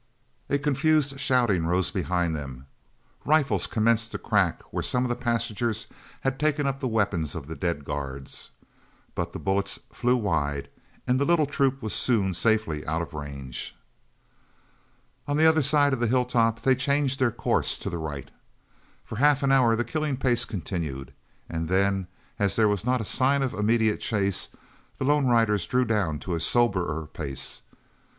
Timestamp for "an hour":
19.43-19.75